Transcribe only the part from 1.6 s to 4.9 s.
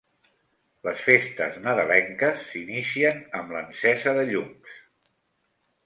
nadalenques s'inicien amb l'encesa de llums.